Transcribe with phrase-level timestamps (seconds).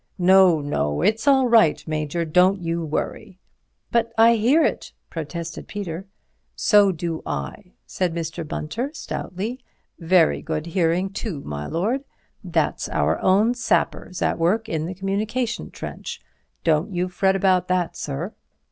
[0.17, 3.37] "No, no—it's all right, Major—don't you worry."
[3.91, 6.07] "But I hear it," protested Peter.
[6.55, 8.43] "So do I," said Mr.
[8.47, 9.59] Bunter stoutly;
[9.99, 12.03] "very good hearing, too, my lord.
[12.43, 16.19] That's our own sappers at work in the communication trench.
[16.63, 18.33] Don't you fret about that, sir."